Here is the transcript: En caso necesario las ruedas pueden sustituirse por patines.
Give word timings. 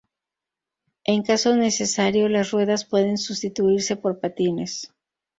En 1.03 1.21
caso 1.21 1.55
necesario 1.55 2.27
las 2.27 2.49
ruedas 2.49 2.85
pueden 2.85 3.19
sustituirse 3.19 3.97
por 3.97 4.19
patines. 4.19 4.91